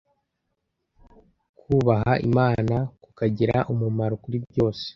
kubaha 1.59 2.13
Imana 2.27 2.75
kukagira 3.03 3.55
umumaro 3.71 4.15
kuri 4.23 4.37
byose, 4.47 4.85